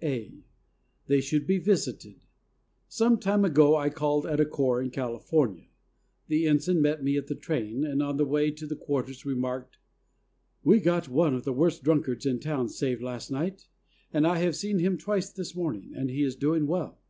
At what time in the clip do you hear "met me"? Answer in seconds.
6.82-7.16